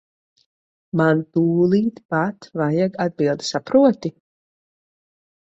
Man 1.01 1.19
tūlīt 1.37 1.99
pat 2.15 2.49
vajag 2.63 2.97
atbildes, 3.07 3.53
saproti. 3.57 4.13